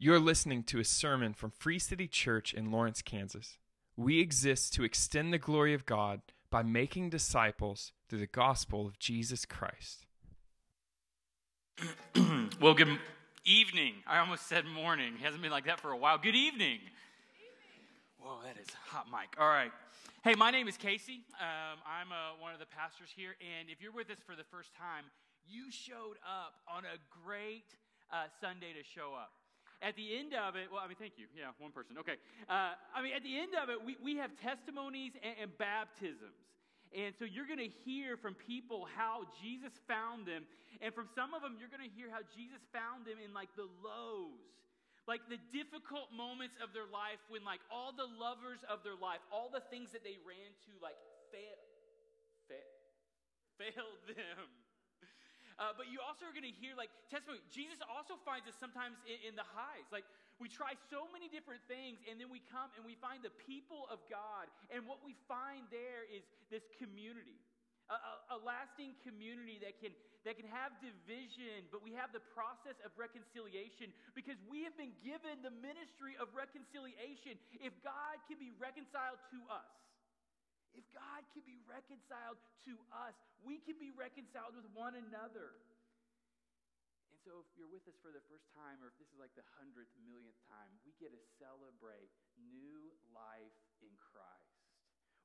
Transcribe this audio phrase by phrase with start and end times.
[0.00, 3.58] You're listening to a sermon from Free City Church in Lawrence, Kansas.
[3.96, 6.20] We exist to extend the glory of God
[6.52, 10.06] by making disciples through the gospel of Jesus Christ.
[12.60, 12.96] well, good
[13.44, 13.94] evening.
[14.06, 15.14] I almost said morning.
[15.14, 16.16] It hasn't been like that for a while.
[16.16, 16.78] Good evening.
[18.20, 19.34] Whoa, that is hot mic.
[19.36, 19.72] All right.
[20.22, 21.24] Hey, my name is Casey.
[21.40, 23.34] Um, I'm uh, one of the pastors here.
[23.40, 25.06] And if you're with us for the first time,
[25.44, 27.74] you showed up on a great
[28.12, 29.32] uh, Sunday to show up.
[29.78, 31.30] At the end of it, well, I mean, thank you.
[31.38, 31.94] Yeah, one person.
[32.02, 32.18] Okay.
[32.50, 36.34] Uh, I mean, at the end of it, we, we have testimonies and, and baptisms.
[36.90, 40.48] And so you're going to hear from people how Jesus found them.
[40.82, 43.54] And from some of them, you're going to hear how Jesus found them in like
[43.54, 44.42] the lows,
[45.06, 49.22] like the difficult moments of their life when like all the lovers of their life,
[49.30, 50.98] all the things that they ran to, like
[51.30, 51.62] fail,
[52.50, 52.74] fail,
[53.62, 54.48] failed them.
[55.58, 57.42] Uh, but you also are going to hear like testimony.
[57.50, 59.90] Jesus also finds us sometimes in, in the highs.
[59.90, 60.06] Like
[60.38, 63.90] we try so many different things, and then we come and we find the people
[63.90, 64.46] of God.
[64.70, 67.42] And what we find there is this community.
[67.90, 69.96] A, a, a, lasting community that can,
[70.28, 74.92] that can have division, but we have the process of reconciliation because we have been
[75.00, 77.40] given the ministry of reconciliation.
[77.64, 79.72] If God can be reconciled to us,
[80.76, 82.36] if God can be reconciled
[82.68, 85.56] to us, we can be reconciled with one another.
[87.12, 89.32] And so, if you're with us for the first time, or if this is like
[89.38, 94.58] the hundredth, millionth time, we get to celebrate new life in Christ.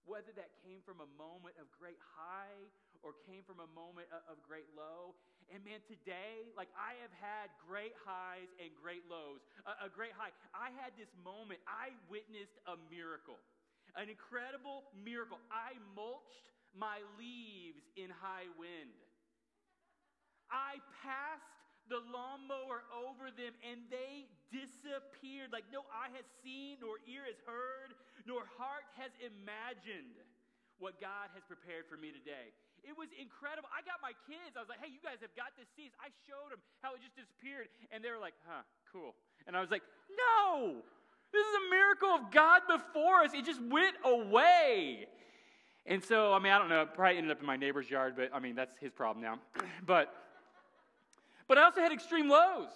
[0.04, 2.60] Whether that came from a moment of great high
[3.04, 5.16] or came from a moment of great low.
[5.52, 9.44] And man, today, like I have had great highs and great lows.
[9.64, 10.32] A, great high.
[10.56, 13.40] I had this moment, I witnessed a miracle
[13.96, 15.38] an incredible miracle.
[15.54, 18.98] I mulched my leaves in high wind.
[20.50, 21.54] I passed
[21.92, 25.52] the lawnmower over them and they disappeared.
[25.52, 27.94] Like no eye has seen, nor ear has heard,
[28.26, 30.18] nor heart has imagined
[30.82, 32.54] what God has prepared for me today.
[32.84, 33.72] It was incredible.
[33.72, 34.60] I got my kids.
[34.60, 35.72] I was like, hey, you guys have got this.
[36.04, 37.72] I showed them how it just disappeared.
[37.96, 39.16] And they were like, huh, cool.
[39.48, 40.84] And I was like, no,
[41.34, 43.32] this is a miracle of God before us.
[43.34, 45.08] It just went away.
[45.86, 48.14] And so, I mean, I don't know, it probably ended up in my neighbor's yard,
[48.16, 49.40] but I mean, that's his problem now.
[49.86, 50.14] but,
[51.48, 52.70] but I also had extreme lows.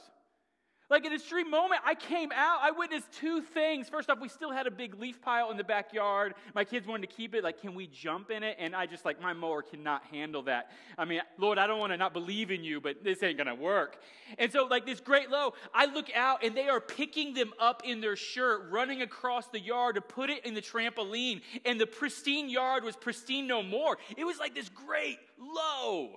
[0.89, 3.89] Like an extreme moment, I came out, I witnessed two things.
[3.89, 6.33] First off, we still had a big leaf pile in the backyard.
[6.55, 7.43] My kids wanted to keep it.
[7.43, 8.55] Like, can we jump in it?
[8.57, 10.71] And I just, like, my mower cannot handle that.
[10.97, 13.47] I mean, Lord, I don't want to not believe in you, but this ain't going
[13.47, 13.97] to work.
[14.37, 17.81] And so, like, this great low, I look out and they are picking them up
[17.83, 21.41] in their shirt, running across the yard to put it in the trampoline.
[21.65, 23.97] And the pristine yard was pristine no more.
[24.15, 26.11] It was like this great low.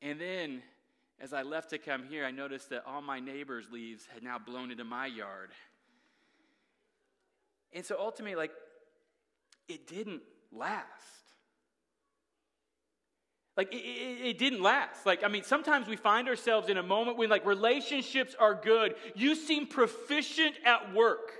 [0.00, 0.62] And then
[1.20, 4.38] as I left to come here, I noticed that all my neighbors' leaves had now
[4.38, 5.50] blown into my yard.
[7.72, 8.52] And so ultimately, like,
[9.68, 10.84] it didn't last.
[13.56, 15.04] Like, it, it, it, didn't last.
[15.04, 18.94] Like, I mean, sometimes we find ourselves in a moment when, like, relationships are good.
[19.16, 21.32] You seem proficient at work.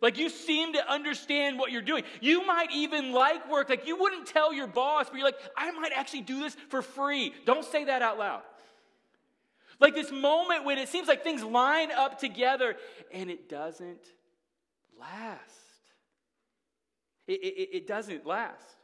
[0.00, 2.04] Like, you seem to understand what you're doing.
[2.20, 3.68] You might even like work.
[3.68, 6.82] Like, you wouldn't tell your boss, but you're like, I might actually do this for
[6.82, 7.34] free.
[7.44, 8.42] Don't say that out loud.
[9.78, 12.76] Like this moment when it seems like things line up together
[13.12, 14.06] and it doesn't
[14.98, 15.42] last.
[17.26, 18.76] It, it, it doesn't last.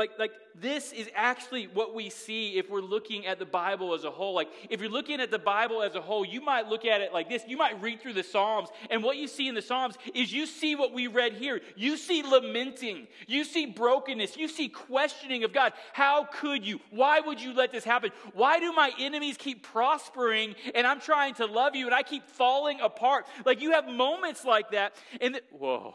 [0.00, 4.04] Like, like this is actually what we see if we're looking at the Bible as
[4.04, 4.34] a whole.
[4.34, 7.12] Like, if you're looking at the Bible as a whole, you might look at it
[7.12, 7.44] like this.
[7.46, 10.46] You might read through the Psalms, and what you see in the Psalms is you
[10.46, 11.60] see what we read here.
[11.76, 15.74] You see lamenting, you see brokenness, you see questioning of God.
[15.92, 16.80] How could you?
[16.88, 18.10] Why would you let this happen?
[18.32, 22.26] Why do my enemies keep prospering and I'm trying to love you and I keep
[22.26, 23.26] falling apart?
[23.44, 25.94] Like, you have moments like that, and the, whoa.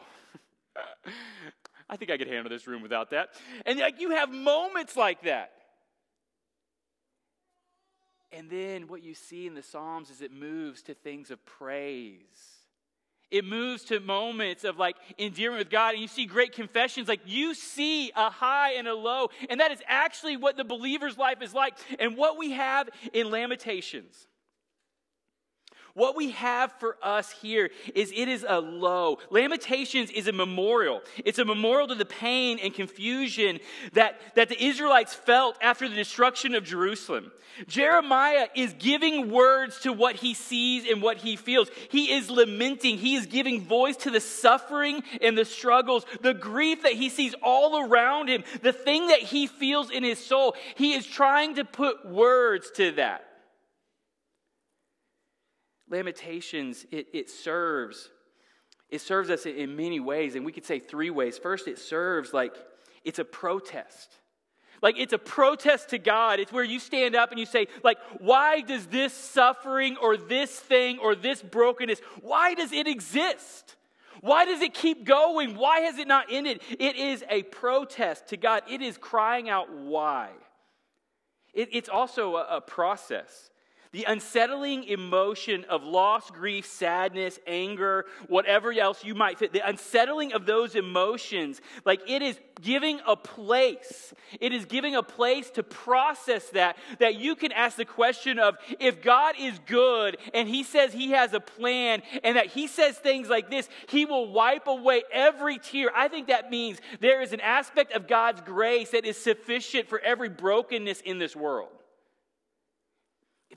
[1.89, 3.29] I think I could handle this room without that.
[3.65, 5.51] And like you have moments like that.
[8.31, 12.55] And then what you see in the Psalms is it moves to things of praise.
[13.31, 17.07] It moves to moments of like endearment with God, and you see great confessions.
[17.07, 21.17] Like you see a high and a low, and that is actually what the believer's
[21.17, 24.27] life is like, and what we have in Lamentations.
[25.95, 29.17] What we have for us here is it is a low.
[29.29, 31.01] Lamentations is a memorial.
[31.23, 33.61] It's a memorial to the pain and confusion
[33.93, 37.31] that, that the Israelites felt after the destruction of Jerusalem.
[37.67, 41.69] Jeremiah is giving words to what he sees and what he feels.
[41.89, 42.97] He is lamenting.
[42.97, 47.33] He is giving voice to the suffering and the struggles, the grief that he sees
[47.41, 50.57] all around him, the thing that he feels in his soul.
[50.75, 53.24] He is trying to put words to that.
[55.89, 58.09] Lamentations, it, it serves.
[58.89, 61.37] It serves us in many ways, and we could say three ways.
[61.37, 62.55] First, it serves like
[63.03, 64.19] it's a protest.
[64.81, 66.39] Like it's a protest to God.
[66.39, 70.51] It's where you stand up and you say, like, why does this suffering or this
[70.59, 73.75] thing or this brokenness, why does it exist?
[74.21, 75.55] Why does it keep going?
[75.55, 76.61] Why has it not ended?
[76.79, 78.63] It is a protest to God.
[78.69, 80.29] It is crying out, why?
[81.53, 83.49] It, it's also a, a process.
[83.95, 90.33] The unsettling emotion of loss, grief, sadness, anger, whatever else you might fit, the unsettling
[90.33, 94.13] of those emotions, like it is giving a place.
[94.41, 98.57] It is giving a place to process that, that you can ask the question of
[98.81, 102.97] if God is good and He says He has a plan and that He says
[102.97, 105.89] things like this, He will wipe away every tear.
[105.95, 109.99] I think that means there is an aspect of God's grace that is sufficient for
[109.99, 111.69] every brokenness in this world.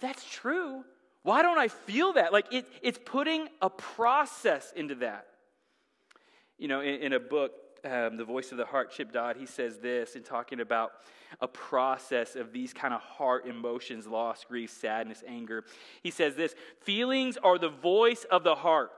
[0.00, 0.84] That's true,
[1.22, 2.32] why don't I feel that?
[2.32, 5.26] Like it, it's putting a process into that.
[6.56, 7.52] You know, in, in a book,
[7.84, 10.92] um, The Voice of the Heart, Chip Dodd, he says this in talking about
[11.40, 15.64] a process of these kind of heart emotions loss, grief, sadness, anger.
[16.02, 18.90] He says this feelings are the voice of the heart.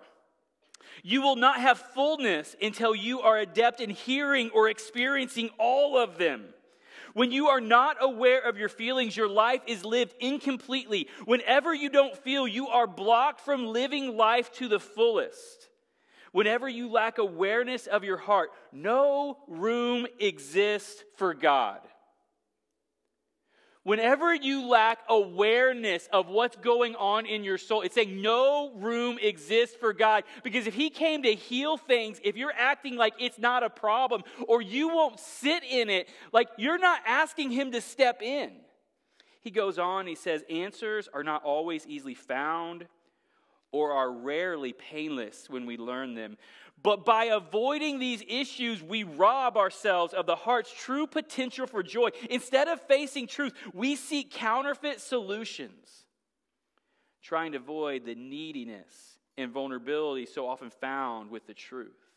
[1.02, 6.18] You will not have fullness until you are adept in hearing or experiencing all of
[6.18, 6.44] them.
[7.14, 11.08] When you are not aware of your feelings, your life is lived incompletely.
[11.24, 15.68] Whenever you don't feel, you are blocked from living life to the fullest.
[16.32, 21.80] Whenever you lack awareness of your heart, no room exists for God.
[23.82, 29.18] Whenever you lack awareness of what's going on in your soul, it's saying no room
[29.20, 30.24] exists for God.
[30.44, 34.22] Because if He came to heal things, if you're acting like it's not a problem
[34.46, 38.52] or you won't sit in it, like you're not asking Him to step in.
[39.40, 42.86] He goes on, he says, answers are not always easily found
[43.72, 46.36] or are rarely painless when we learn them.
[46.82, 52.10] But by avoiding these issues, we rob ourselves of the heart's true potential for joy.
[52.30, 56.04] Instead of facing truth, we seek counterfeit solutions,
[57.22, 62.09] trying to avoid the neediness and vulnerability so often found with the truth.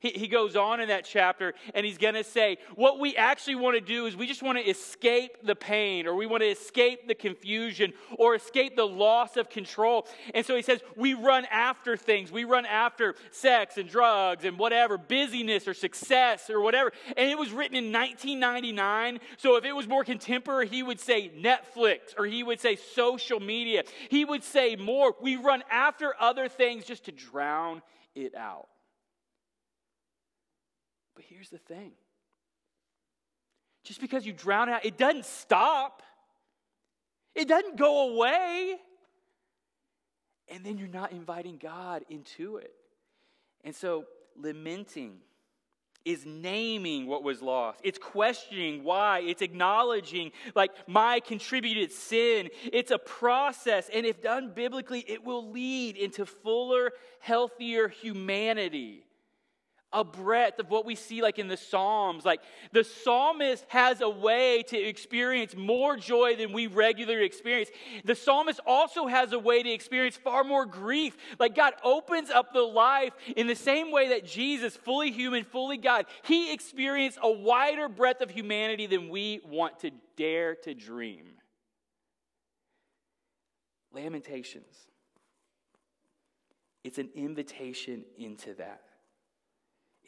[0.00, 3.56] He, he goes on in that chapter and he's going to say, what we actually
[3.56, 6.48] want to do is we just want to escape the pain or we want to
[6.48, 10.06] escape the confusion or escape the loss of control.
[10.34, 12.30] And so he says, we run after things.
[12.30, 16.92] We run after sex and drugs and whatever, busyness or success or whatever.
[17.16, 19.20] And it was written in 1999.
[19.36, 23.40] So if it was more contemporary, he would say Netflix or he would say social
[23.40, 23.82] media.
[24.08, 25.14] He would say more.
[25.20, 27.82] We run after other things just to drown
[28.14, 28.68] it out.
[31.18, 31.90] But here's the thing
[33.82, 36.04] just because you drown out, it doesn't stop,
[37.34, 38.76] it doesn't go away.
[40.46, 42.72] And then you're not inviting God into it.
[43.64, 44.04] And so,
[44.36, 45.16] lamenting
[46.04, 47.80] is naming what was lost.
[47.82, 49.18] It's questioning why.
[49.18, 52.48] It's acknowledging, like, my contributed sin.
[52.72, 53.90] It's a process.
[53.92, 59.04] And if done biblically, it will lead into fuller, healthier humanity
[59.92, 62.24] a breadth of what we see like in the psalms.
[62.24, 62.40] Like
[62.72, 67.70] the psalmist has a way to experience more joy than we regularly experience.
[68.04, 71.16] The psalmist also has a way to experience far more grief.
[71.38, 75.76] Like god opens up the life in the same way that jesus fully human fully
[75.76, 81.26] god he experienced a wider breadth of humanity than we want to dare to dream.
[83.92, 84.86] Lamentations.
[86.84, 88.87] It's an invitation into that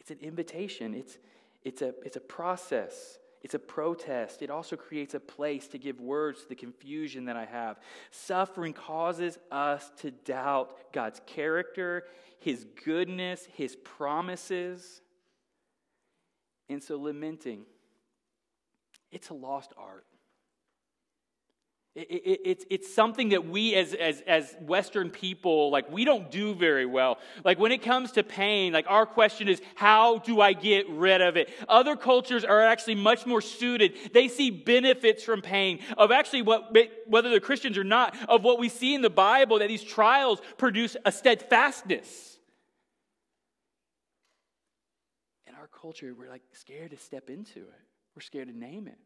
[0.01, 1.19] it's an invitation, it's,
[1.63, 4.41] it's, a, it's a process, it's a protest.
[4.41, 7.79] It also creates a place to give words to the confusion that I have.
[8.09, 12.05] Suffering causes us to doubt God's character,
[12.39, 15.03] His goodness, His promises.
[16.67, 17.65] And so, lamenting,
[19.11, 20.05] it's a lost art.
[21.93, 26.31] It, it, it's, it's something that we as, as, as Western people, like, we don't
[26.31, 27.17] do very well.
[27.43, 31.19] Like, when it comes to pain, like, our question is, how do I get rid
[31.19, 31.49] of it?
[31.67, 34.13] Other cultures are actually much more suited.
[34.13, 36.73] They see benefits from pain, of actually what,
[37.07, 40.39] whether they're Christians or not, of what we see in the Bible, that these trials
[40.57, 42.39] produce a steadfastness.
[45.45, 47.81] In our culture, we're like scared to step into it,
[48.15, 48.97] we're scared to name it.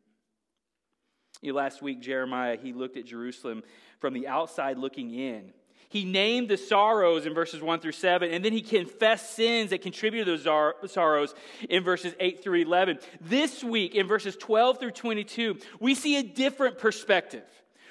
[1.41, 3.63] You know, last week, Jeremiah, he looked at Jerusalem
[3.99, 5.51] from the outside looking in.
[5.89, 9.81] He named the sorrows in verses 1 through 7, and then he confessed sins that
[9.81, 11.33] contributed to those sorrows
[11.69, 12.99] in verses 8 through 11.
[13.21, 17.43] This week, in verses 12 through 22, we see a different perspective.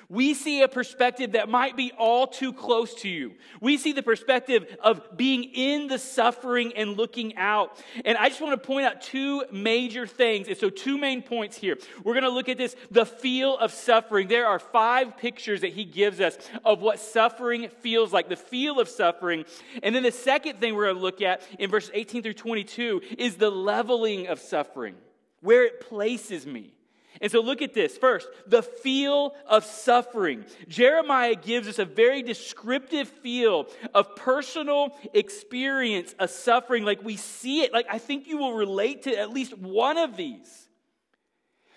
[0.08, 3.34] We see a perspective that might be all too close to you.
[3.60, 7.82] We see the perspective of being in the suffering and looking out.
[8.04, 10.48] And I just want to point out two major things.
[10.48, 11.76] And so, two main points here.
[12.02, 14.28] We're going to look at this the feel of suffering.
[14.28, 18.80] There are five pictures that he gives us of what suffering feels like, the feel
[18.80, 19.44] of suffering.
[19.82, 23.02] And then the second thing we're going to look at in verses 18 through 22
[23.18, 24.94] is the leveling of suffering,
[25.40, 26.74] where it places me.
[27.20, 27.96] And so look at this.
[27.96, 30.44] First, the feel of suffering.
[30.68, 36.84] Jeremiah gives us a very descriptive feel of personal experience of suffering.
[36.84, 37.72] Like we see it.
[37.72, 40.68] Like I think you will relate to at least one of these.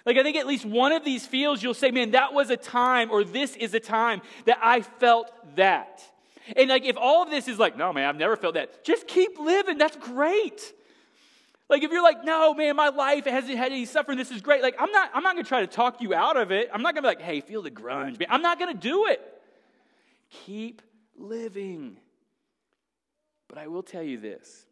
[0.06, 2.58] Like I think at least one of these feels you'll say, man, that was a
[2.58, 6.02] time or this is a time that I felt that.
[6.56, 9.06] And like if all of this is like, no, man, I've never felt that, just
[9.08, 9.78] keep living.
[9.78, 10.74] That's great.
[11.70, 14.18] Like if you're like, no, man, my life hasn't had any suffering.
[14.18, 14.62] This is great.
[14.62, 16.70] Like I'm not, I'm not gonna try to talk you out of it.
[16.74, 18.20] I'm not gonna be like, hey, feel the grunge.
[18.20, 18.28] Man.
[18.30, 19.22] I'm not gonna do it.
[20.46, 20.82] Keep
[21.18, 21.98] living.
[23.50, 24.66] But I will tell you this.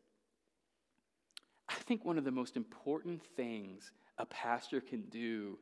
[1.68, 5.58] I think one of the most important things a pastor can do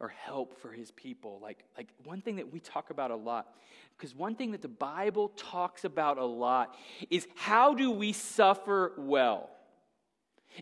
[0.00, 3.54] or help for his people, like, like one thing that we talk about a lot,
[3.96, 6.76] because one thing that the Bible talks about a lot
[7.10, 9.50] is how do we suffer well?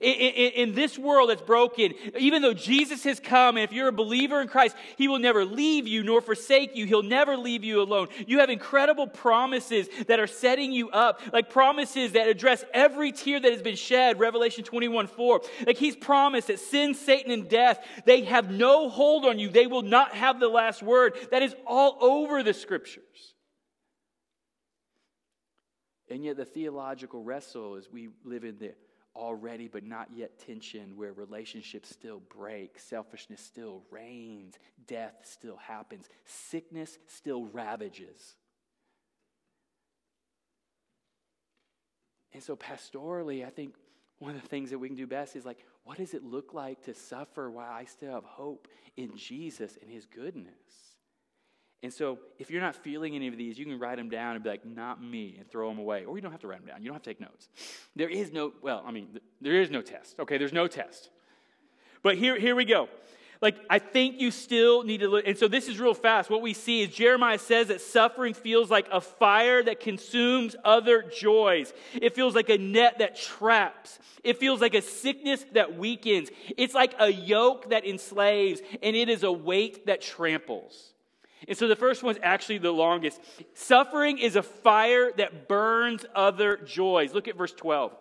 [0.01, 3.89] In, in, in, this world that's broken, even though Jesus has come, and if you're
[3.89, 6.85] a believer in Christ, He will never leave you nor forsake you.
[6.85, 8.09] He'll never leave you alone.
[8.27, 13.41] You have incredible promises that are setting you up, like promises that address every tear
[13.41, 15.41] that has been shed, Revelation 21 4.
[15.67, 19.49] Like He's promised that sin, Satan, and death, they have no hold on you.
[19.49, 21.15] They will not have the last word.
[21.31, 23.35] That is all over the scriptures.
[26.11, 28.75] And yet, the theological wrestle is we live in the
[29.17, 34.55] already but not yet tension where relationships still break, selfishness still reigns,
[34.87, 38.37] death still happens, sickness still ravages.
[42.33, 43.75] And so, pastorally, I think
[44.19, 46.53] one of the things that we can do best is like, what does it look
[46.53, 50.86] like to suffer while I still have hope in Jesus and his goodness?
[51.83, 54.43] And so, if you're not feeling any of these, you can write them down and
[54.43, 56.05] be like, not me, and throw them away.
[56.05, 56.83] Or you don't have to write them down.
[56.83, 57.49] You don't have to take notes.
[57.95, 60.19] There is no, well, I mean, there is no test.
[60.19, 61.11] Okay, there's no test.
[62.03, 62.89] But here, here we go.
[63.43, 65.27] Like, I think you still need to look.
[65.27, 66.31] And so, this is real fast.
[66.31, 71.03] What we see is Jeremiah says that suffering feels like a fire that consumes other
[71.03, 71.75] joys.
[71.95, 73.99] It feels like a net that traps.
[74.25, 76.31] It feels like a sickness that weakens.
[76.57, 80.95] It's like a yoke that enslaves, and it is a weight that tramples.
[81.47, 83.21] And so the first one's actually the longest.
[83.55, 87.13] Suffering is a fire that burns other joys.
[87.13, 87.93] Look at verse 12.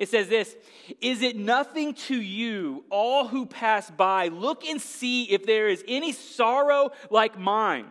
[0.00, 0.56] It says this
[1.00, 4.28] Is it nothing to you, all who pass by?
[4.28, 7.86] Look and see if there is any sorrow like mine,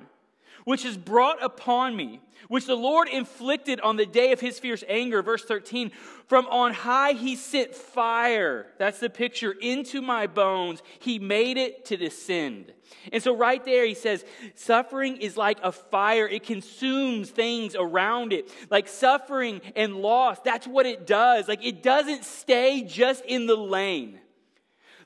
[0.65, 4.83] which is brought upon me which the Lord inflicted on the day of his fierce
[4.87, 5.21] anger.
[5.21, 5.91] Verse 13,
[6.27, 8.67] from on high he sent fire.
[8.77, 10.81] That's the picture into my bones.
[10.99, 12.73] He made it to descend.
[13.13, 14.25] And so, right there, he says,
[14.55, 16.27] suffering is like a fire.
[16.27, 18.49] It consumes things around it.
[18.71, 21.47] Like suffering and loss, that's what it does.
[21.47, 24.19] Like it doesn't stay just in the lane.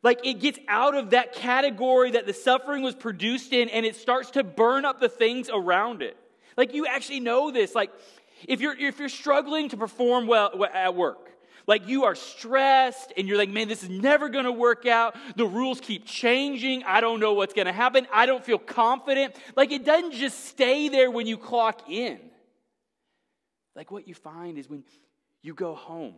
[0.03, 3.95] Like it gets out of that category that the suffering was produced in and it
[3.95, 6.17] starts to burn up the things around it.
[6.57, 7.73] Like you actually know this.
[7.73, 7.91] Like
[8.45, 11.29] if you're if you're struggling to perform well at work,
[11.65, 15.15] like you are stressed and you're like, man, this is never going to work out.
[15.37, 16.83] The rules keep changing.
[16.83, 18.05] I don't know what's going to happen.
[18.13, 19.35] I don't feel confident.
[19.55, 22.19] Like it doesn't just stay there when you clock in.
[23.73, 24.83] Like what you find is when
[25.41, 26.15] you go home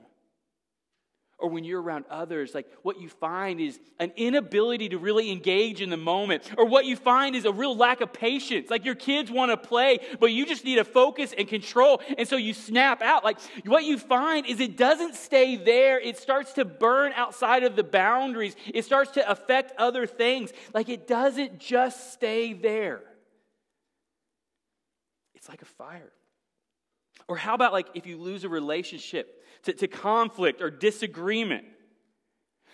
[1.37, 5.81] or when you're around others, like what you find is an inability to really engage
[5.81, 8.69] in the moment, or what you find is a real lack of patience.
[8.69, 12.27] Like your kids want to play, but you just need to focus and control, and
[12.27, 13.23] so you snap out.
[13.23, 17.75] Like what you find is it doesn't stay there, it starts to burn outside of
[17.75, 20.53] the boundaries, it starts to affect other things.
[20.73, 23.01] Like it doesn't just stay there,
[25.33, 26.11] it's like a fire.
[27.27, 29.35] Or how about like if you lose a relationship?
[29.65, 31.65] to, to conflict or disagreement.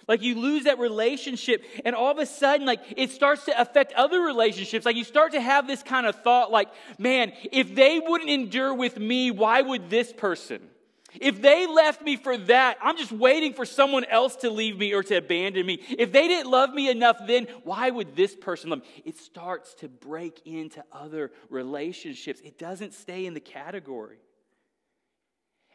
[0.07, 3.93] Like you lose that relationship, and all of a sudden, like it starts to affect
[3.93, 4.85] other relationships.
[4.85, 8.73] Like you start to have this kind of thought, like, man, if they wouldn't endure
[8.73, 10.61] with me, why would this person?
[11.19, 14.93] If they left me for that, I'm just waiting for someone else to leave me
[14.93, 15.81] or to abandon me.
[15.89, 18.85] If they didn't love me enough then, why would this person love me?
[19.05, 22.41] It starts to break into other relationships.
[22.43, 24.19] It doesn't stay in the category.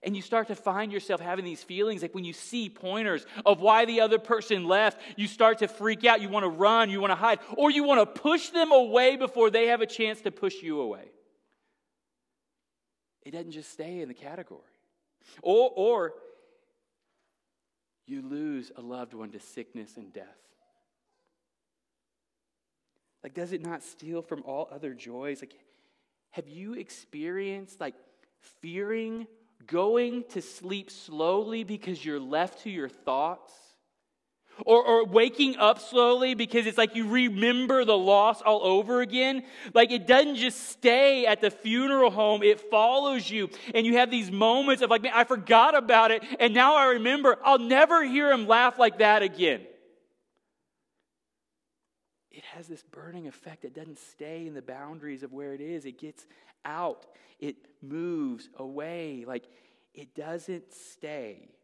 [0.06, 3.60] And you start to find yourself having these feelings like when you see pointers of
[3.60, 6.20] why the other person left, you start to freak out.
[6.20, 9.16] You want to run, you want to hide, or you want to push them away
[9.16, 11.10] before they have a chance to push you away.
[13.24, 14.60] It doesn't just stay in the category.
[15.42, 16.14] Or, or
[18.06, 20.38] you lose a loved one to sickness and death.
[23.24, 25.42] Like, does it not steal from all other joys?
[25.42, 25.58] Like,
[26.30, 27.96] have you experienced like
[28.60, 29.26] fearing
[29.66, 33.52] going to sleep slowly because you're left to your thoughts?
[34.64, 39.42] Or, or waking up slowly because it's like you remember the loss all over again.
[39.74, 43.50] Like it doesn't just stay at the funeral home, it follows you.
[43.74, 46.22] And you have these moments of like, man, I forgot about it.
[46.40, 49.60] And now I remember, I'll never hear him laugh like that again.
[52.30, 55.86] It has this burning effect that doesn't stay in the boundaries of where it is,
[55.86, 56.26] it gets
[56.66, 57.06] out,
[57.38, 59.24] it moves away.
[59.26, 59.44] Like
[59.94, 61.56] it doesn't stay.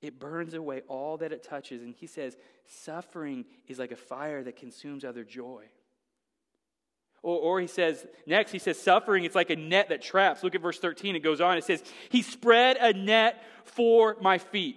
[0.00, 1.82] It burns away all that it touches.
[1.82, 5.64] And he says, suffering is like a fire that consumes other joy.
[7.22, 10.44] Or, or, he says, next, he says, suffering, it's like a net that traps.
[10.44, 11.16] Look at verse 13.
[11.16, 11.58] It goes on.
[11.58, 14.76] It says, He spread a net for my feet.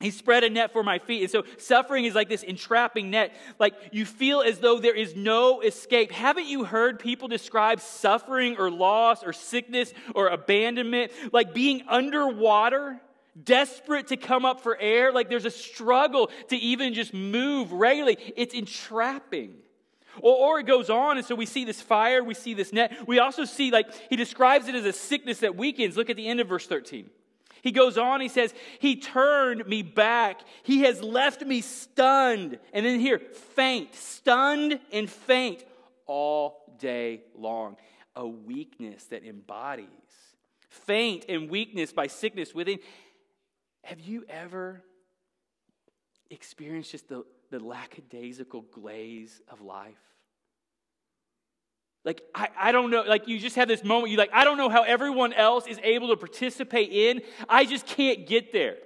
[0.00, 1.22] He spread a net for my feet.
[1.22, 3.34] And so suffering is like this entrapping net.
[3.58, 6.12] Like you feel as though there is no escape.
[6.12, 13.00] Haven't you heard people describe suffering or loss or sickness or abandonment like being underwater?
[13.44, 15.12] desperate to come up for air.
[15.12, 18.18] Like there's a struggle to even just move regularly.
[18.36, 19.54] It's entrapping.
[20.20, 23.06] Or, or, it goes on, and so we see this fire, we see this net.
[23.06, 25.96] We also see, like, he describes it as a sickness that weakens.
[25.96, 27.08] Look at the end of verse 13.
[27.68, 30.40] He goes on, he says, He turned me back.
[30.62, 32.58] He has left me stunned.
[32.72, 35.66] And then here, faint, stunned and faint
[36.06, 37.76] all day long.
[38.16, 39.84] A weakness that embodies
[40.70, 42.78] faint and weakness by sickness within.
[43.84, 44.82] Have you ever
[46.30, 50.07] experienced just the, the lackadaisical glaze of life?
[52.04, 54.56] Like, I, I don't know, like you just have this moment, You're like, I don't
[54.56, 57.22] know how everyone else is able to participate in.
[57.48, 58.76] I just can't get there.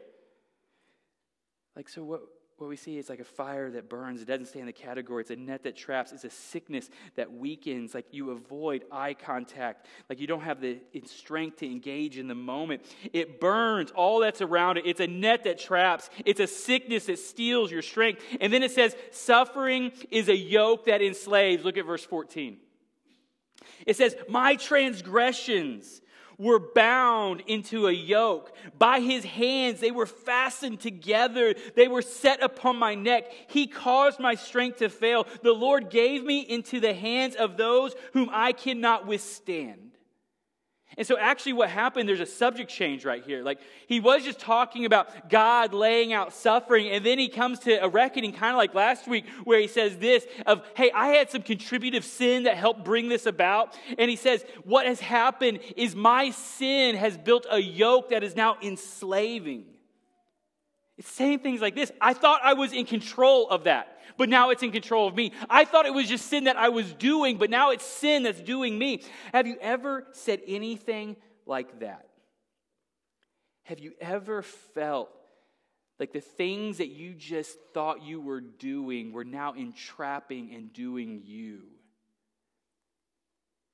[1.77, 2.23] Like, so what,
[2.63, 4.23] what we see is like a fire that burns.
[4.23, 5.23] It doesn't stay in the category.
[5.23, 6.13] It's a net that traps.
[6.13, 7.95] It's a sickness that weakens.
[7.95, 9.87] Like you avoid eye contact.
[10.09, 12.83] Like you don't have the strength to engage in the moment.
[13.13, 14.87] It burns all that's around it.
[14.87, 16.09] It's a net that traps.
[16.25, 18.23] It's a sickness that steals your strength.
[18.41, 21.65] And then it says, suffering is a yoke that enslaves.
[21.65, 22.59] Look at verse 14.
[23.87, 26.01] It says, My transgressions
[26.39, 28.55] were bound into a yoke.
[28.79, 31.55] By his hands they were fastened together.
[31.77, 33.31] They were set upon my neck.
[33.49, 35.27] He caused my strength to fail.
[35.43, 39.92] The Lord gave me into the hands of those whom I cannot withstand.
[40.99, 43.43] And so, actually, what happened, there's a subject change right here.
[43.43, 47.83] Like, he was just talking about God laying out suffering, and then he comes to
[47.83, 51.31] a reckoning, kind of like last week, where he says this of, hey, I had
[51.31, 53.77] some contributive sin that helped bring this about.
[53.99, 58.37] And he says, what has happened is my sin has built a yoke that is
[58.37, 59.65] now enslaving.
[60.99, 64.51] It's saying things like this I thought I was in control of that but now
[64.51, 65.33] it's in control of me.
[65.49, 68.41] I thought it was just sin that I was doing, but now it's sin that's
[68.41, 69.03] doing me.
[69.33, 72.09] Have you ever said anything like that?
[73.65, 75.11] Have you ever felt
[75.99, 81.23] like the things that you just thought you were doing were now entrapping and doing
[81.25, 81.61] you?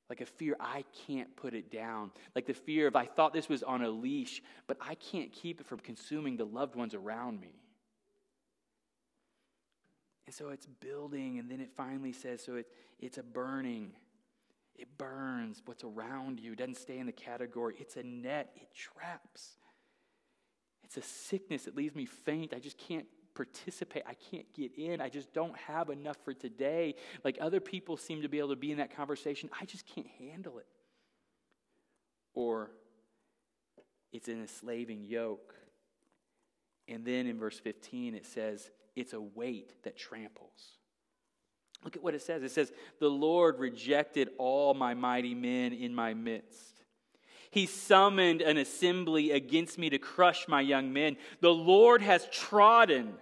[0.09, 2.11] Like a fear, I can't put it down.
[2.35, 5.61] Like the fear of, I thought this was on a leash, but I can't keep
[5.61, 7.55] it from consuming the loved ones around me.
[10.29, 12.67] And so it's building, and then it finally says, so it,
[13.01, 13.93] it's a burning.
[14.77, 16.53] It burns what's around you.
[16.53, 17.77] It doesn't stay in the category.
[17.79, 19.57] It's a net, it traps.
[20.85, 22.53] It's a sickness that leaves me faint.
[22.53, 24.03] I just can't participate.
[24.07, 25.01] I can't get in.
[25.01, 26.97] I just don't have enough for today.
[27.25, 29.49] Like other people seem to be able to be in that conversation.
[29.59, 30.67] I just can't handle it.
[32.35, 32.71] Or
[34.13, 35.55] it's an enslaving yoke.
[36.87, 40.79] And then in verse 15, it says, it's a weight that tramples.
[41.85, 42.43] Look at what it says.
[42.43, 46.83] It says, The Lord rejected all my mighty men in my midst.
[47.51, 51.17] He summoned an assembly against me to crush my young men.
[51.41, 53.15] The Lord has trodden,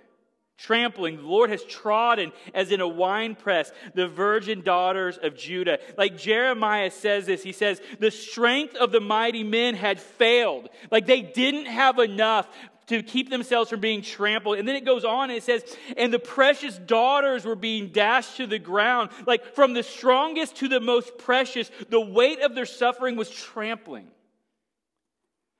[0.58, 5.78] trampling, the Lord has trodden as in a winepress the virgin daughters of Judah.
[5.96, 10.70] Like Jeremiah says this, he says, The strength of the mighty men had failed.
[10.90, 12.48] Like they didn't have enough
[12.86, 14.58] to keep themselves from being trampled.
[14.58, 15.64] And then it goes on and it says,
[15.96, 19.10] and the precious daughters were being dashed to the ground.
[19.26, 24.08] Like from the strongest to the most precious, the weight of their suffering was trampling.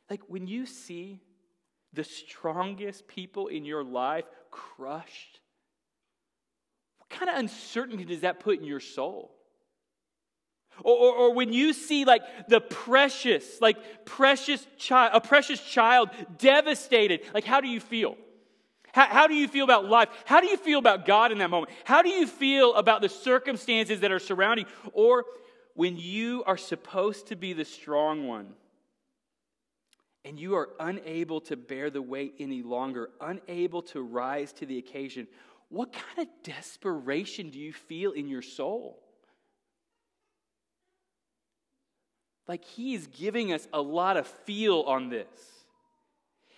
[0.08, 1.20] Like when you see
[1.92, 5.40] the strongest people in your life crushed,
[6.98, 9.35] what kind of uncertainty does that put in your soul?
[10.82, 16.10] Or, or, or, when you see like the precious, like precious child, a precious child
[16.38, 18.16] devastated, like how do you feel?
[18.92, 20.08] How, how do you feel about life?
[20.24, 21.72] How do you feel about God in that moment?
[21.84, 24.66] How do you feel about the circumstances that are surrounding?
[24.92, 25.24] Or
[25.74, 28.54] when you are supposed to be the strong one
[30.24, 34.78] and you are unable to bear the weight any longer, unable to rise to the
[34.78, 35.28] occasion,
[35.68, 39.02] what kind of desperation do you feel in your soul?
[42.48, 45.26] Like he is giving us a lot of feel on this.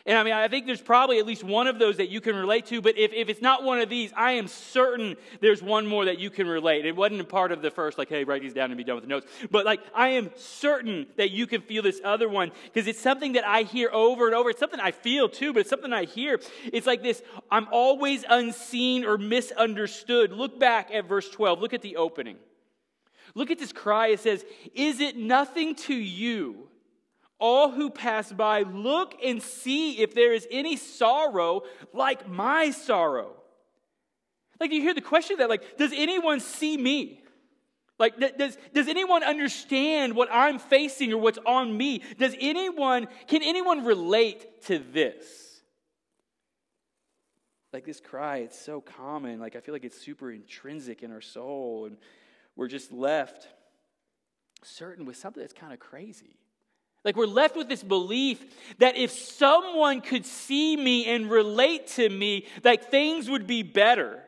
[0.09, 2.35] And I mean, I think there's probably at least one of those that you can
[2.35, 5.87] relate to, but if, if it's not one of these, I am certain there's one
[5.87, 6.87] more that you can relate.
[6.87, 8.95] It wasn't a part of the first, like, hey, write these down and be done
[8.95, 9.27] with the notes.
[9.51, 13.35] But like, I am certain that you can feel this other one because it's something
[13.35, 14.49] that I hear over and over.
[14.49, 16.41] It's something I feel too, but it's something I hear.
[16.73, 20.33] It's like this I'm always unseen or misunderstood.
[20.33, 21.61] Look back at verse 12.
[21.61, 22.37] Look at the opening.
[23.35, 24.09] Look at this cry.
[24.09, 26.69] It says, Is it nothing to you?
[27.41, 31.63] All who pass by, look and see if there is any sorrow
[31.93, 33.37] like my sorrow.
[34.59, 37.23] Like, you hear the question that, like, does anyone see me?
[37.99, 42.03] Like, does, does anyone understand what I'm facing or what's on me?
[42.19, 45.27] Does anyone, can anyone relate to this?
[47.73, 49.41] Like, this cry, it's so common.
[49.41, 51.87] Like, I feel like it's super intrinsic in our soul.
[51.87, 51.97] And
[52.59, 53.47] we're just left
[54.65, 56.37] certain with something that's kind of crazy.
[57.05, 58.45] Like we're left with this belief
[58.79, 64.21] that if someone could see me and relate to me, like things would be better.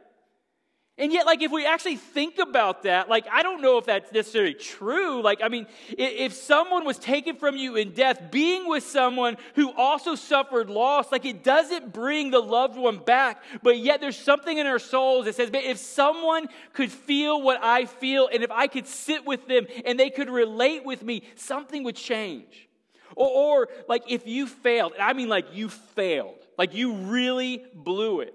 [1.00, 4.12] And yet, like, if we actually think about that, like, I don't know if that's
[4.12, 5.22] necessarily true.
[5.22, 9.72] Like, I mean, if someone was taken from you in death, being with someone who
[9.72, 13.42] also suffered loss, like, it doesn't bring the loved one back.
[13.62, 17.86] But yet, there's something in our souls that says, if someone could feel what I
[17.86, 21.82] feel, and if I could sit with them and they could relate with me, something
[21.84, 22.68] would change.
[23.16, 27.64] Or, or like, if you failed, and I mean, like, you failed, like, you really
[27.74, 28.34] blew it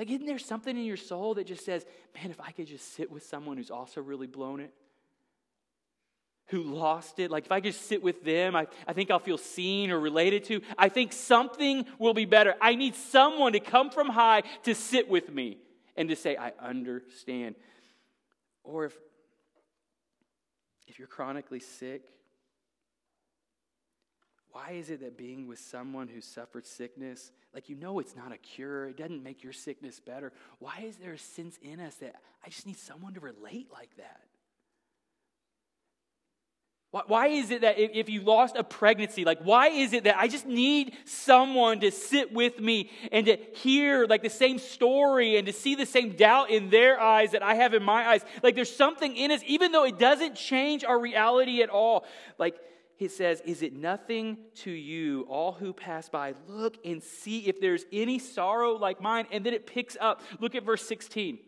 [0.00, 1.84] like, isn't there something in your soul that just says,
[2.14, 4.72] man, if I could just sit with someone who's also really blown it?
[6.46, 7.30] Who lost it?
[7.30, 10.00] Like, if I could just sit with them, I, I think I'll feel seen or
[10.00, 10.62] related to.
[10.78, 12.54] I think something will be better.
[12.62, 15.58] I need someone to come from high to sit with me
[15.98, 17.56] and to say, I understand.
[18.64, 18.96] Or if,
[20.88, 22.08] if you're chronically sick,
[24.52, 28.32] why is it that being with someone who suffered sickness, like you know it's not
[28.32, 30.32] a cure, it doesn't make your sickness better?
[30.58, 33.96] Why is there a sense in us that I just need someone to relate like
[33.96, 34.22] that?
[36.92, 40.26] Why is it that if you lost a pregnancy, like, why is it that I
[40.26, 45.46] just need someone to sit with me and to hear, like, the same story and
[45.46, 48.24] to see the same doubt in their eyes that I have in my eyes?
[48.42, 52.04] Like, there's something in us, even though it doesn't change our reality at all.
[52.38, 52.56] Like,
[53.00, 56.34] he says, Is it nothing to you, all who pass by?
[56.46, 59.24] Look and see if there's any sorrow like mine.
[59.32, 60.20] And then it picks up.
[60.38, 61.38] Look at verse 16.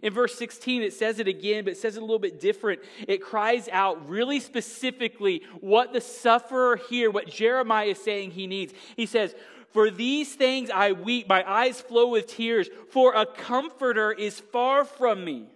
[0.00, 2.82] In verse 16, it says it again, but it says it a little bit different.
[3.08, 8.72] It cries out really specifically what the sufferer here, what Jeremiah is saying he needs.
[8.96, 9.34] He says,
[9.72, 14.84] For these things I weep, my eyes flow with tears, for a comforter is far
[14.84, 15.48] from me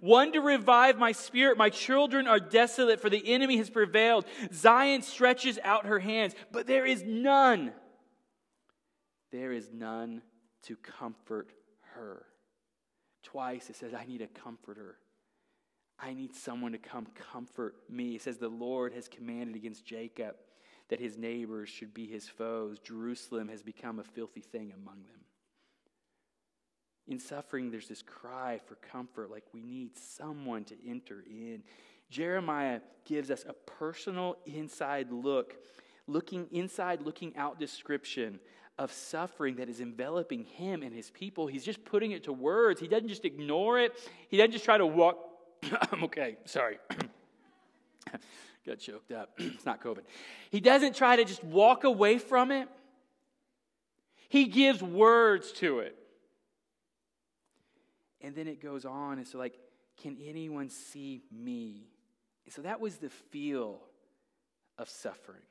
[0.00, 1.58] one to revive my spirit.
[1.58, 4.24] My children are desolate, for the enemy has prevailed.
[4.52, 7.72] Zion stretches out her hands, but there is none.
[9.32, 10.22] There is none
[10.64, 11.52] to comfort
[11.94, 12.24] her.
[13.22, 14.98] Twice it says, I need a comforter.
[15.98, 18.16] I need someone to come comfort me.
[18.16, 20.36] It says, The Lord has commanded against Jacob
[20.88, 22.78] that his neighbors should be his foes.
[22.78, 25.20] Jerusalem has become a filthy thing among them.
[27.08, 31.62] In suffering, there's this cry for comfort, like we need someone to enter in.
[32.10, 35.56] Jeremiah gives us a personal inside look,
[36.08, 38.40] looking inside, looking out description
[38.78, 41.46] of suffering that is enveloping him and his people.
[41.46, 42.80] He's just putting it to words.
[42.80, 43.92] He doesn't just ignore it,
[44.28, 45.18] he doesn't just try to walk.
[45.92, 46.78] I'm okay, sorry.
[48.66, 49.30] Got choked up.
[49.38, 50.02] it's not COVID.
[50.50, 52.68] He doesn't try to just walk away from it,
[54.28, 55.96] he gives words to it.
[58.20, 59.18] And then it goes on.
[59.18, 59.58] And so, like,
[60.00, 61.88] can anyone see me?
[62.44, 63.80] And so that was the feel
[64.78, 65.42] of suffering.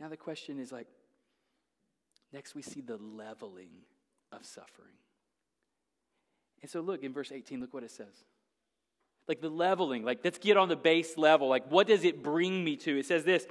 [0.00, 0.86] Now, the question is like,
[2.32, 3.70] next we see the leveling
[4.32, 4.94] of suffering.
[6.62, 8.24] And so, look in verse 18, look what it says.
[9.28, 11.48] Like the leveling, like let's get on the base level.
[11.48, 12.98] Like, what does it bring me to?
[12.98, 13.46] It says this,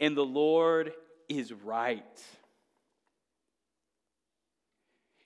[0.00, 0.92] and the Lord
[1.28, 2.04] is right.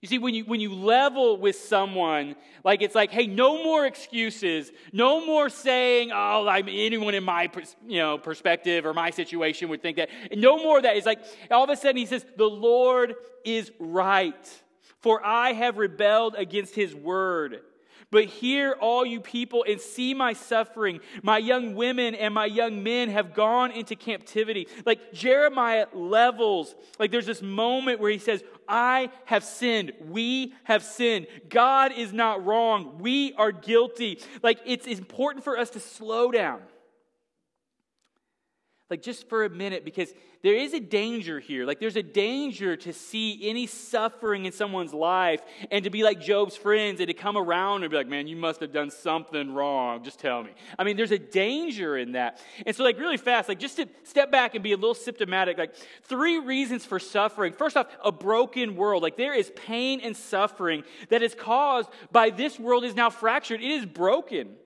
[0.00, 2.34] You see, when you, when you level with someone,
[2.64, 7.50] like it's like, hey, no more excuses, no more saying, oh, I'm anyone in my
[7.86, 10.08] you know, perspective or my situation would think that.
[10.30, 10.96] And no more of that.
[10.96, 14.62] It's like all of a sudden he says, the Lord is right,
[15.00, 17.60] for I have rebelled against his word.
[18.10, 21.00] But hear, all you people, and see my suffering.
[21.22, 24.66] My young women and my young men have gone into captivity.
[24.84, 29.92] Like Jeremiah levels, like there's this moment where he says, I have sinned.
[30.00, 31.28] We have sinned.
[31.48, 32.98] God is not wrong.
[32.98, 34.20] We are guilty.
[34.42, 36.62] Like it's important for us to slow down
[38.90, 41.64] like just for a minute because there is a danger here.
[41.64, 46.20] Like there's a danger to see any suffering in someone's life and to be like
[46.20, 49.52] Job's friends and to come around and be like, man, you must have done something
[49.54, 50.02] wrong.
[50.02, 50.50] Just tell me.
[50.78, 52.40] I mean, there's a danger in that.
[52.66, 55.58] And so, like, really fast, like just to step back and be a little symptomatic,
[55.58, 55.74] like
[56.04, 57.52] three reasons for suffering.
[57.52, 59.02] First off, a broken world.
[59.02, 63.62] Like there is pain and suffering that is caused by this world is now fractured.
[63.62, 64.56] It is broken.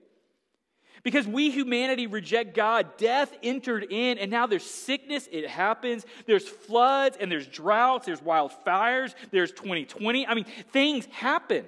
[1.05, 2.97] Because we humanity reject God.
[2.97, 6.03] Death entered in, and now there's sickness, it happens.
[6.25, 10.25] There's floods, and there's droughts, there's wildfires, there's 2020.
[10.25, 11.63] I mean, things happen.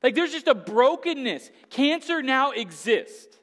[0.00, 1.50] Like there's just a brokenness.
[1.70, 3.36] Cancer now exists.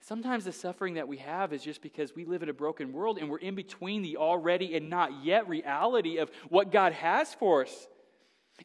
[0.00, 3.18] Sometimes the suffering that we have is just because we live in a broken world
[3.18, 7.64] and we're in between the already and not yet reality of what God has for
[7.64, 7.86] us.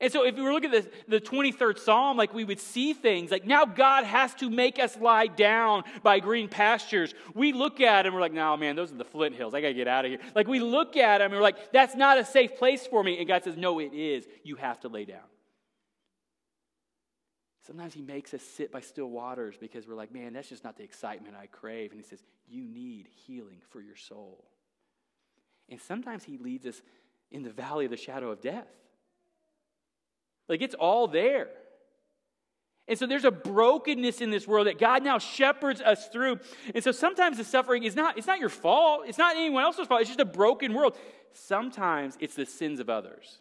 [0.01, 2.93] And so, if we were looking at the, the 23rd Psalm, like we would see
[2.93, 7.13] things like now God has to make us lie down by green pastures.
[7.33, 9.53] We look at him, we're like, no, man, those are the Flint Hills.
[9.53, 10.19] I got to get out of here.
[10.35, 13.19] Like we look at him and we're like, that's not a safe place for me.
[13.19, 14.27] And God says, no, it is.
[14.43, 15.19] You have to lay down.
[17.65, 20.77] Sometimes he makes us sit by still waters because we're like, man, that's just not
[20.77, 21.91] the excitement I crave.
[21.91, 24.45] And he says, you need healing for your soul.
[25.69, 26.81] And sometimes he leads us
[27.31, 28.67] in the valley of the shadow of death.
[30.47, 31.49] Like it's all there.
[32.87, 36.39] And so there's a brokenness in this world that God now shepherds us through.
[36.73, 39.05] And so sometimes the suffering is not, it's not your fault.
[39.07, 40.01] It's not anyone else's fault.
[40.01, 40.95] It's just a broken world.
[41.33, 43.39] Sometimes it's the sins of others.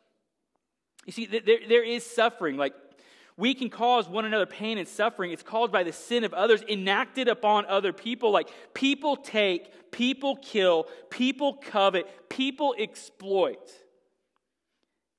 [1.04, 2.56] You see, there, there is suffering.
[2.56, 2.72] Like
[3.36, 5.30] we can cause one another pain and suffering.
[5.32, 8.30] It's caused by the sin of others enacted upon other people.
[8.30, 13.70] Like people take, people kill, people covet, people exploit.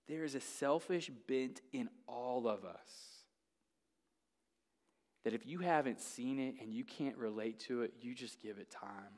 [0.08, 2.90] There is a selfish bent in all of us.
[5.24, 8.60] That if you haven't seen it and you can't relate to it, you just give
[8.60, 9.18] it time.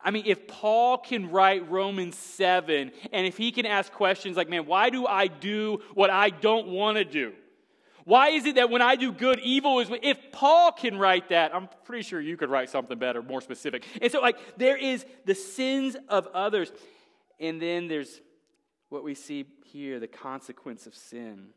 [0.00, 4.48] I mean, if Paul can write Romans 7, and if he can ask questions like,
[4.48, 7.32] man, why do I do what I don't want to do?
[8.04, 9.90] Why is it that when I do good, evil is.
[10.02, 13.84] If Paul can write that, I'm pretty sure you could write something better, more specific.
[14.00, 16.72] And so, like, there is the sins of others,
[17.38, 18.20] and then there's
[18.88, 21.48] what we see here the consequence of sin.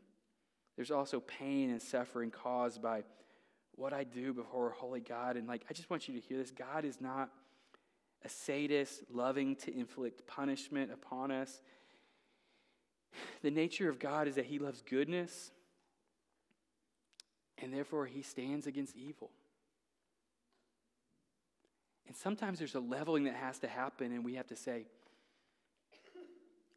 [0.76, 3.04] There's also pain and suffering caused by
[3.74, 5.36] what I do before holy God.
[5.36, 7.30] And like, I just want you to hear this God is not
[8.24, 11.60] a sadist, loving to inflict punishment upon us.
[13.42, 15.50] The nature of God is that He loves goodness,
[17.58, 19.30] and therefore He stands against evil.
[22.06, 24.86] And sometimes there's a leveling that has to happen, and we have to say,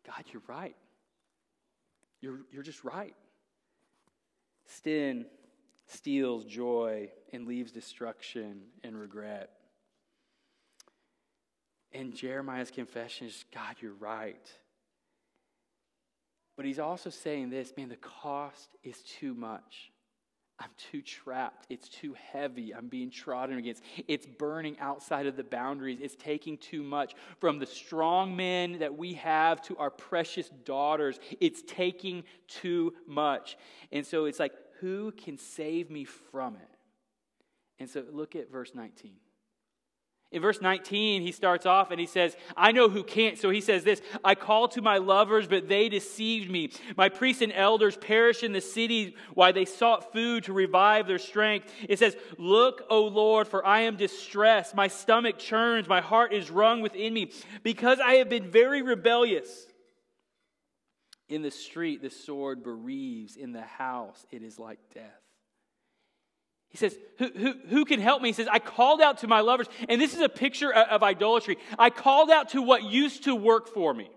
[0.05, 0.75] God, you're right.
[2.21, 3.15] You're, you're just right.
[4.65, 5.25] Sin
[5.87, 9.51] steals joy and leaves destruction and regret.
[11.91, 14.51] And Jeremiah's confession is God, you're right.
[16.57, 19.91] But he's also saying this man, the cost is too much.
[20.57, 21.65] I'm too trapped.
[21.69, 22.73] It's too heavy.
[22.73, 23.83] I'm being trodden against.
[24.07, 25.99] It's burning outside of the boundaries.
[26.01, 31.19] It's taking too much from the strong men that we have to our precious daughters.
[31.41, 33.57] It's taking too much.
[33.91, 36.69] And so it's like, who can save me from it?
[37.77, 39.11] And so look at verse 19.
[40.31, 43.37] In verse 19, he starts off and he says, I know who can't.
[43.37, 46.71] So he says this I call to my lovers, but they deceived me.
[46.97, 51.19] My priests and elders perish in the city while they sought food to revive their
[51.19, 51.71] strength.
[51.87, 54.75] It says, Look, O Lord, for I am distressed.
[54.75, 55.87] My stomach churns.
[55.87, 57.31] My heart is wrung within me
[57.63, 59.67] because I have been very rebellious.
[61.29, 63.35] In the street, the sword bereaves.
[63.35, 65.24] In the house, it is like death.
[66.75, 68.27] He says, who, who, who can help me?
[68.27, 69.67] He says, I called out to my lovers.
[69.87, 71.57] And this is a picture of, of idolatry.
[71.79, 74.09] I called out to what used to work for me.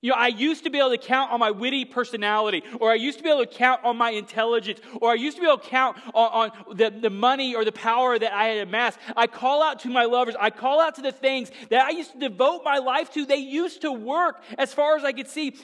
[0.00, 2.94] You know, I used to be able to count on my witty personality, or I
[2.94, 5.58] used to be able to count on my intelligence, or I used to be able
[5.58, 9.00] to count on, on, the, the money or the power that I had amassed.
[9.16, 10.36] I call out to my lovers.
[10.38, 13.26] I call out to the things that I used to devote my life to.
[13.26, 15.56] They used to work as far as I could see,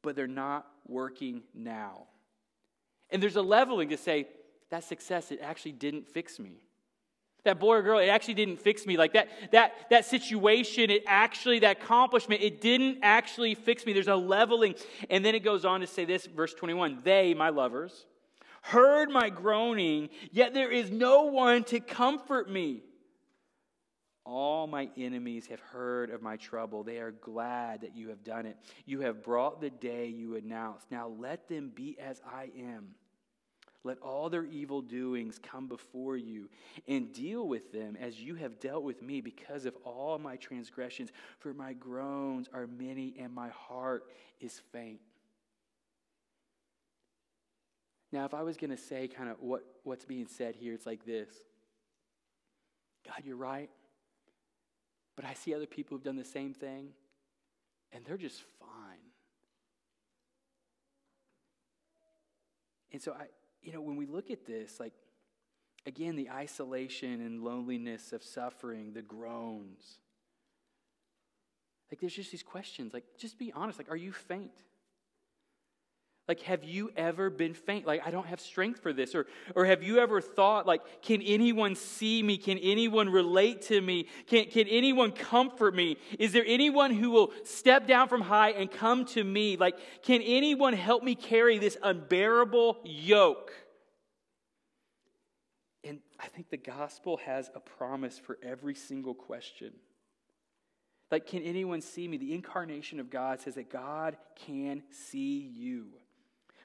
[0.00, 2.04] but they're not working now.
[3.10, 4.28] And there's a leveling to say,
[4.70, 6.64] that success, it actually didn't fix me
[7.44, 11.04] that boy or girl it actually didn't fix me like that that that situation it
[11.06, 14.74] actually that accomplishment it didn't actually fix me there's a leveling
[15.10, 18.06] and then it goes on to say this verse 21 they my lovers
[18.62, 22.82] heard my groaning yet there is no one to comfort me
[24.26, 26.82] all my enemies have heard of my trouble.
[26.82, 28.56] They are glad that you have done it.
[28.86, 30.90] You have brought the day you announced.
[30.90, 32.94] Now let them be as I am
[33.84, 36.48] let all their evil doings come before you
[36.88, 41.12] and deal with them as you have dealt with me because of all my transgressions.
[41.38, 44.04] For my groans are many and my heart
[44.40, 45.00] is faint.
[48.10, 50.86] Now, if I was going to say kind of what, what's being said here, it's
[50.86, 51.30] like this
[53.06, 53.70] God, you're right.
[55.16, 56.88] But I see other people who've done the same thing,
[57.92, 58.68] and they're just fine.
[62.92, 63.26] And so I,
[63.64, 64.92] you know, when we look at this, like,
[65.86, 69.98] again, the isolation and loneliness of suffering, the groans,
[71.90, 72.92] like, there's just these questions.
[72.92, 73.78] Like, just be honest.
[73.78, 74.64] Like, are you faint?
[76.26, 77.86] Like, have you ever been faint?
[77.86, 79.14] Like, I don't have strength for this.
[79.14, 82.38] Or, or have you ever thought, like, can anyone see me?
[82.38, 84.06] Can anyone relate to me?
[84.26, 85.98] Can, can anyone comfort me?
[86.18, 89.58] Is there anyone who will step down from high and come to me?
[89.58, 93.52] Like, can anyone help me carry this unbearable yoke?
[95.84, 99.72] And I think the gospel has a promise for every single question.
[101.10, 102.16] Like, can anyone see me?
[102.16, 105.88] The incarnation of God says that God can see you.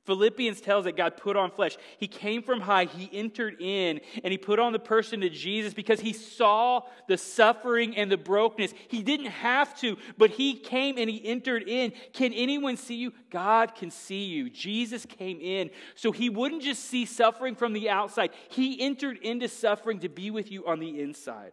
[0.10, 1.78] Philippians tells that God put on flesh.
[2.00, 5.72] He came from high, he entered in, and he put on the person of Jesus
[5.72, 8.74] because he saw the suffering and the brokenness.
[8.88, 11.94] He didn't have to, but he came and he entered in.
[12.12, 13.14] Can anyone see you?
[13.30, 14.50] God can see you.
[14.50, 15.70] Jesus came in.
[15.94, 20.32] So he wouldn't just see suffering from the outside, he entered into suffering to be
[20.32, 21.52] with you on the inside.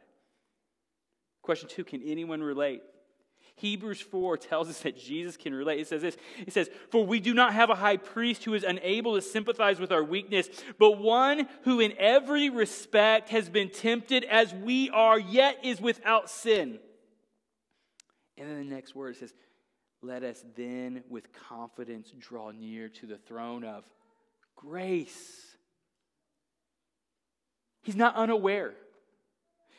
[1.43, 2.81] Question two Can anyone relate?
[3.57, 5.81] Hebrews 4 tells us that Jesus can relate.
[5.81, 6.17] It says this
[6.47, 9.81] It says, For we do not have a high priest who is unable to sympathize
[9.81, 15.19] with our weakness, but one who in every respect has been tempted as we are,
[15.19, 16.79] yet is without sin.
[18.37, 19.33] And then the next word says,
[20.03, 23.85] Let us then with confidence draw near to the throne of
[24.55, 25.57] grace.
[27.83, 28.75] He's not unaware.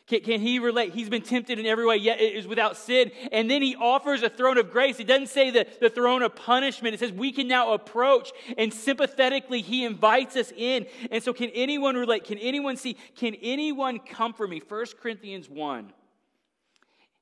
[0.07, 0.93] Can, can, he relate?
[0.93, 3.11] He's been tempted in every way, yet it is without sin.
[3.31, 4.99] And then he offers a throne of grace.
[4.99, 6.93] It doesn't say the, the throne of punishment.
[6.93, 10.85] It says we can now approach and sympathetically he invites us in.
[11.11, 12.23] And so can anyone relate?
[12.23, 12.95] Can anyone see?
[13.15, 14.61] Can anyone comfort me?
[14.65, 15.91] 1 Corinthians 1.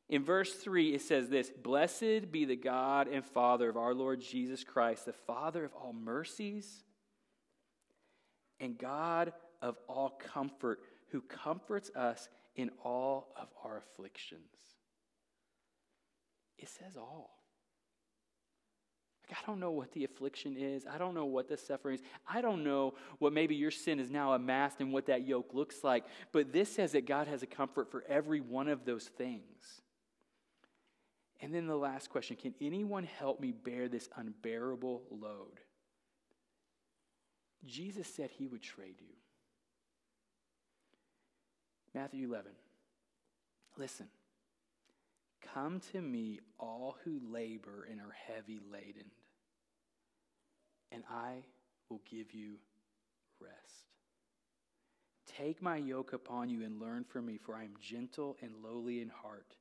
[0.07, 4.21] In verse 3, it says this Blessed be the God and Father of our Lord
[4.21, 6.83] Jesus Christ, the Father of all mercies
[8.59, 10.79] and God of all comfort,
[11.11, 14.41] who comforts us in all of our afflictions.
[16.57, 17.31] It says all.
[19.27, 20.85] Like, I don't know what the affliction is.
[20.85, 22.01] I don't know what the suffering is.
[22.27, 25.83] I don't know what maybe your sin is now amassed and what that yoke looks
[25.83, 26.05] like.
[26.31, 29.81] But this says that God has a comfort for every one of those things.
[31.41, 35.59] And then the last question Can anyone help me bear this unbearable load?
[37.65, 39.15] Jesus said he would trade you.
[41.95, 42.51] Matthew 11.
[43.77, 44.07] Listen.
[45.53, 49.09] Come to me, all who labor and are heavy laden,
[50.91, 51.45] and I
[51.89, 52.55] will give you
[53.39, 53.85] rest.
[55.37, 59.01] Take my yoke upon you and learn from me, for I am gentle and lowly
[59.01, 59.55] in heart,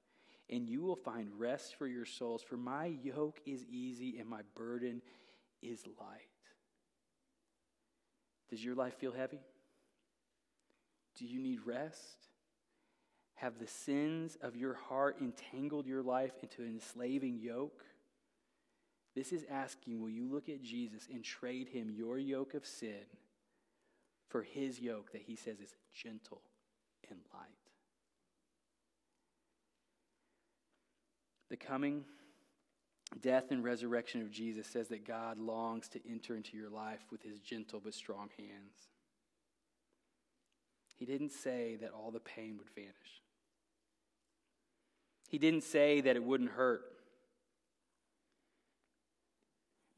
[0.51, 2.43] and you will find rest for your souls.
[2.43, 5.03] For my yoke is easy and my burden
[5.63, 6.29] is light.
[8.51, 9.41] Does your life feel heavy?
[11.17, 12.29] Do you need rest?
[13.37, 17.85] Have the sins of your heart entangled your life into an enslaving yoke?
[19.15, 23.07] This is asking Will you look at Jesus and trade him your yoke of sin
[24.29, 26.43] for his yoke that he says is gentle
[27.11, 27.51] and light?
[31.51, 32.05] The coming
[33.21, 37.23] death and resurrection of Jesus says that God longs to enter into your life with
[37.23, 38.89] his gentle but strong hands.
[40.95, 42.93] He didn't say that all the pain would vanish.
[45.29, 46.95] He didn't say that it wouldn't hurt.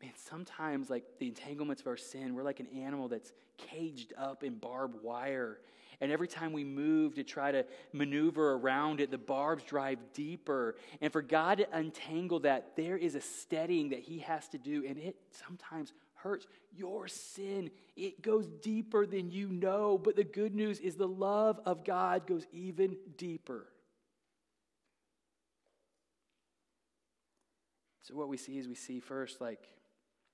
[0.06, 4.44] man, sometimes like the entanglements of our sin, we're like an animal that's caged up
[4.44, 5.58] in barbed wire.
[6.00, 10.76] And every time we move to try to maneuver around it, the barbs drive deeper.
[11.00, 14.84] And for God to untangle that, there is a steadying that He has to do,
[14.86, 15.92] and it sometimes
[16.26, 16.46] hurts.
[16.74, 19.98] Your sin, it goes deeper than you know.
[19.98, 23.66] But the good news is the love of God goes even deeper.
[28.02, 29.66] So, what we see is we see first, like,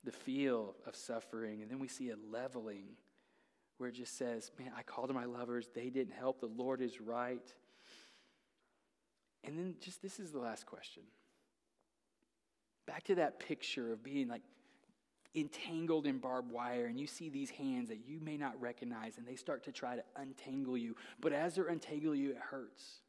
[0.05, 2.85] the feel of suffering, and then we see a leveling
[3.79, 6.81] where it just says, Man, I called to my lovers, they didn't help, the Lord
[6.81, 7.53] is right.
[9.45, 11.03] And then just this is the last question.
[12.87, 14.43] Back to that picture of being like
[15.35, 19.27] entangled in barbed wire, and you see these hands that you may not recognize, and
[19.27, 20.95] they start to try to untangle you.
[21.21, 23.01] But as they're untangling you, it hurts.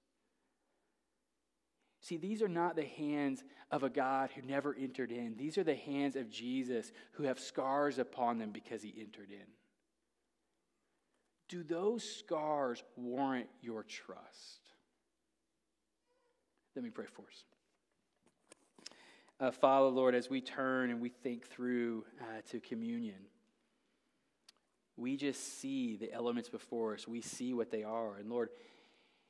[2.01, 5.35] See, these are not the hands of a God who never entered in.
[5.37, 9.47] These are the hands of Jesus who have scars upon them because he entered in.
[11.47, 14.59] Do those scars warrant your trust?
[16.75, 17.43] Let me pray for us.
[19.39, 23.15] Uh, Father, Lord, as we turn and we think through uh, to communion,
[24.95, 27.07] we just see the elements before us.
[27.07, 28.17] We see what they are.
[28.17, 28.49] And Lord,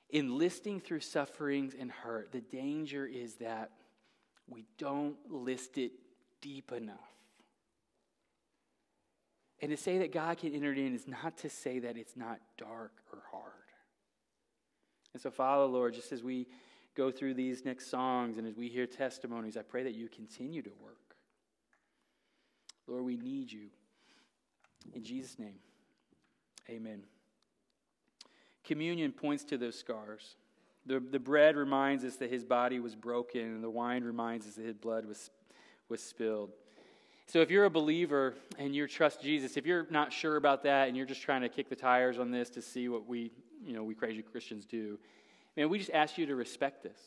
[0.10, 3.72] in listing through sufferings and hurt, the danger is that
[4.48, 5.94] we don't list it
[6.42, 6.98] deep enough.
[9.62, 12.40] And to say that God can enter in is not to say that it's not
[12.58, 13.54] dark or hard.
[15.14, 16.48] And so, Father, Lord, just as we
[16.96, 20.62] go through these next songs and as we hear testimonies, I pray that you continue
[20.62, 21.16] to work.
[22.88, 23.68] Lord, we need you.
[24.94, 25.60] In Jesus' name,
[26.70, 27.04] amen.
[28.64, 30.36] Communion points to those scars.
[30.86, 34.56] The, the bread reminds us that his body was broken, and the wine reminds us
[34.56, 35.30] that his blood was,
[35.88, 36.52] was spilled.
[37.28, 40.90] So if you're a believer and you trust Jesus, if you're not sure about that
[40.90, 43.32] and you're just trying to kick the tires on this to see what we,
[43.66, 45.00] you know, we crazy Christians do,
[45.56, 46.98] man, we just ask you to respect this.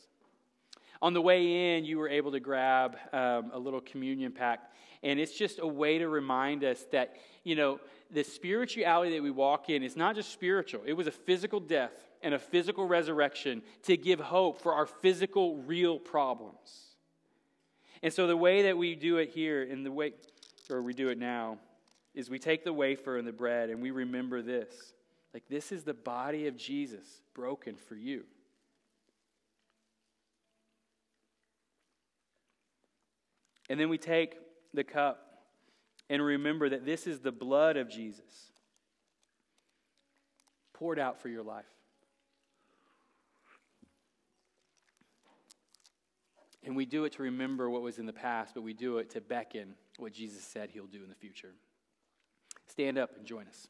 [1.01, 4.71] On the way in, you were able to grab um, a little communion pack,
[5.03, 7.79] and it's just a way to remind us that, you know,
[8.09, 11.91] the spirituality that we walk in is not just spiritual, it was a physical death
[12.23, 16.95] and a physical resurrection to give hope for our physical, real problems.
[18.01, 20.13] And so the way that we do it here, in the way,
[20.69, 21.59] or we do it now,
[22.15, 24.93] is we take the wafer and the bread and we remember this.
[25.33, 28.23] Like, this is the body of Jesus broken for you.
[33.69, 34.35] And then we take
[34.73, 35.27] the cup
[36.09, 38.51] and remember that this is the blood of Jesus
[40.73, 41.65] poured out for your life.
[46.63, 49.09] And we do it to remember what was in the past, but we do it
[49.11, 51.53] to beckon what Jesus said he'll do in the future.
[52.67, 53.67] Stand up and join us.